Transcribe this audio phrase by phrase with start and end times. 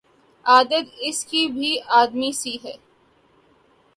[0.45, 2.75] عادت اس کی بھی آدمی سی ہے